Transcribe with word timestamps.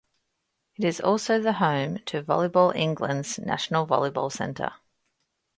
It 0.77 0.83
is 0.83 0.99
also 0.99 1.39
the 1.39 1.53
home 1.53 1.99
to 2.07 2.23
Volleyball 2.23 2.75
England's 2.75 3.37
National 3.37 3.85
Volleyball 3.85 4.31
Centre. 4.31 4.73